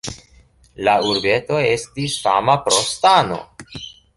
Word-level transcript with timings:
La 0.87 0.95
urbeto 1.09 1.59
estis 1.73 2.17
fama 2.25 2.59
pro 2.65 2.81
stano. 2.89 3.39